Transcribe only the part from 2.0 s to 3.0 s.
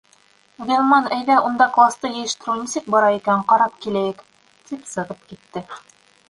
йыйыштырыу нисек